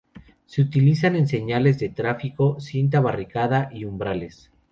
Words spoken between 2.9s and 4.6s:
barricada, y umbrales.